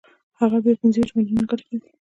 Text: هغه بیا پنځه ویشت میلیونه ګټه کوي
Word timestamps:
هغه 0.39 0.57
بیا 0.63 0.73
پنځه 0.81 0.97
ویشت 0.99 1.13
میلیونه 1.17 1.43
ګټه 1.51 1.63
کوي 1.67 1.87